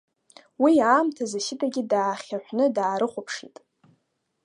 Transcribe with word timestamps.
Уи 0.63 0.73
аамҭаз 0.89 1.31
Асидагьы 1.39 1.83
даахьаҳәны 1.91 2.65
даарыхәаԥшит. 2.75 3.55